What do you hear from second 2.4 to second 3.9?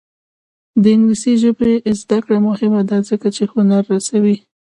مهمه ده ځکه چې هنر